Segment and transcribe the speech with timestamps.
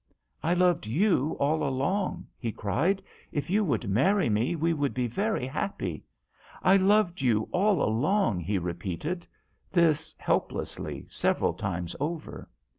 [0.51, 5.05] "I loved you all along," he cried." If you would marry me we would be
[5.05, 6.03] very happy.
[6.63, 9.27] I loved you all along," he repeated
[9.71, 12.49] this helplessly, several times over.